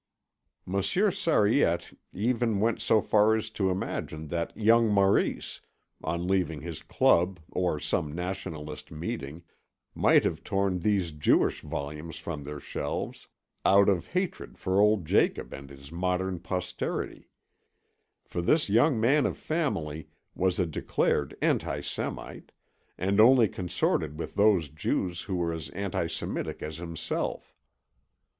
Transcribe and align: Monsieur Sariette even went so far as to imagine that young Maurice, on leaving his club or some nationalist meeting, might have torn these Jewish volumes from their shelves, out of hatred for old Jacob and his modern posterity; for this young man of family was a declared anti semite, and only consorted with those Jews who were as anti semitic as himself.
Monsieur 0.65 1.11
Sariette 1.11 1.95
even 2.11 2.59
went 2.59 2.81
so 2.81 3.01
far 3.01 3.35
as 3.35 3.51
to 3.51 3.69
imagine 3.69 4.29
that 4.29 4.57
young 4.57 4.87
Maurice, 4.89 5.61
on 6.03 6.27
leaving 6.27 6.61
his 6.61 6.81
club 6.81 7.39
or 7.51 7.79
some 7.79 8.11
nationalist 8.11 8.89
meeting, 8.89 9.43
might 9.93 10.23
have 10.23 10.43
torn 10.43 10.79
these 10.79 11.11
Jewish 11.11 11.61
volumes 11.61 12.15
from 12.17 12.43
their 12.43 12.59
shelves, 12.59 13.27
out 13.63 13.89
of 13.89 14.07
hatred 14.07 14.57
for 14.57 14.79
old 14.81 15.05
Jacob 15.05 15.53
and 15.53 15.69
his 15.69 15.91
modern 15.91 16.39
posterity; 16.39 17.29
for 18.25 18.41
this 18.41 18.69
young 18.69 18.99
man 18.99 19.27
of 19.27 19.37
family 19.37 20.07
was 20.33 20.57
a 20.57 20.65
declared 20.65 21.37
anti 21.43 21.79
semite, 21.79 22.51
and 22.97 23.19
only 23.19 23.47
consorted 23.47 24.17
with 24.17 24.33
those 24.33 24.67
Jews 24.67 25.21
who 25.21 25.35
were 25.35 25.53
as 25.53 25.69
anti 25.69 26.07
semitic 26.07 26.63
as 26.63 26.77
himself. 26.77 27.55